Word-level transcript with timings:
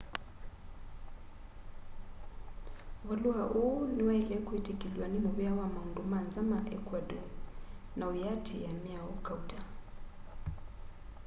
valua 3.07 3.41
uu 3.61 3.79
niwaile 3.95 4.37
kwitikilw'a 4.47 5.07
ni 5.11 5.17
muvea 5.25 5.51
ma 5.59 5.65
maundu 5.75 6.01
manza 6.11 6.41
ma 6.49 6.59
ecuador 6.75 7.25
na 7.97 8.03
uyiatiia 8.11 8.71
miao 8.83 9.13
kauta 9.25 9.59